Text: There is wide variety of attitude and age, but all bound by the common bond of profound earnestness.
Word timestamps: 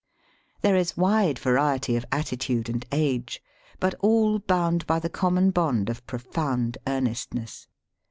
There 0.61 0.75
is 0.75 0.97
wide 0.97 1.37
variety 1.37 1.95
of 1.95 2.07
attitude 2.11 2.69
and 2.69 2.83
age, 2.91 3.39
but 3.79 3.93
all 3.99 4.39
bound 4.39 4.87
by 4.87 4.97
the 4.97 5.11
common 5.11 5.51
bond 5.51 5.89
of 5.91 6.03
profound 6.07 6.79
earnestness. 6.87 7.67